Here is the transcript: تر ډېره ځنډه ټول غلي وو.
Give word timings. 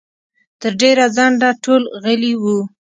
تر 0.61 0.71
ډېره 0.81 1.05
ځنډه 1.15 1.49
ټول 1.63 1.81
غلي 2.03 2.33
وو. 2.41 2.57